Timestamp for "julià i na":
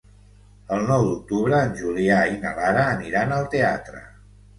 1.81-2.53